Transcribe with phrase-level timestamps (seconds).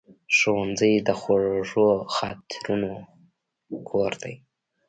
[0.37, 2.91] ښوونځی د خوږو خاطرونو
[3.89, 4.35] کور دی